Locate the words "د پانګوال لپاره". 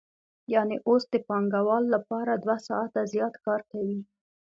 1.13-2.31